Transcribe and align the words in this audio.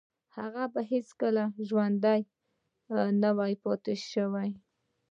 هغه 0.37 0.63
به 0.73 0.81
هیڅکله 0.91 1.43
ژوندی 1.67 2.21
نه 3.21 3.29
و 3.37 3.39
پاتې 3.63 3.93
شوی 4.11 4.49